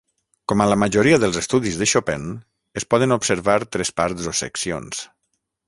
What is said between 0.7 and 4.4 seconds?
majoria dels estudis de Chopin es poden observar tres parts o